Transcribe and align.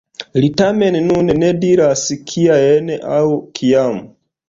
Li 0.43 0.47
tamen 0.61 0.97
nun 1.09 1.29
ne 1.43 1.51
diras 1.67 2.07
kiajn 2.35 2.93
aŭ 3.21 3.25
kiam. 3.61 4.05